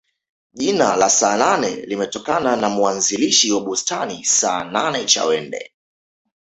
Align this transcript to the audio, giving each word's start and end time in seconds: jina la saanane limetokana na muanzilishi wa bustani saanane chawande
jina 0.53 0.95
la 0.95 1.09
saanane 1.09 1.75
limetokana 1.75 2.55
na 2.55 2.69
muanzilishi 2.69 3.51
wa 3.51 3.61
bustani 3.61 4.25
saanane 4.25 5.05
chawande 5.05 5.71